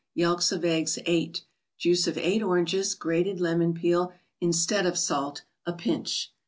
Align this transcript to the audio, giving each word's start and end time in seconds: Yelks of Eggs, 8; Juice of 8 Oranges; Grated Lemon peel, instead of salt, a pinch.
Yelks 0.15 0.51
of 0.51 0.65
Eggs, 0.65 0.97
8; 1.05 1.41
Juice 1.77 2.07
of 2.07 2.17
8 2.17 2.41
Oranges; 2.41 2.95
Grated 2.95 3.39
Lemon 3.39 3.71
peel, 3.75 4.11
instead 4.39 4.87
of 4.87 4.97
salt, 4.97 5.43
a 5.67 5.73
pinch. 5.73 6.33